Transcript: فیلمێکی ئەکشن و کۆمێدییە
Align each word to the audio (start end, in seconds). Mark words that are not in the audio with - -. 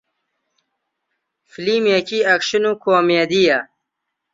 فیلمێکی 1.51 2.19
ئەکشن 2.27 2.63
و 2.71 2.73
کۆمێدییە 2.83 3.59